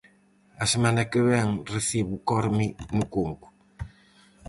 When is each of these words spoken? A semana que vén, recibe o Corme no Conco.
A 0.63 0.65
semana 0.73 1.03
que 1.11 1.21
vén, 1.29 1.49
recibe 1.75 2.11
o 2.17 2.23
Corme 2.29 2.67
no 2.97 3.05
Conco. 3.15 3.47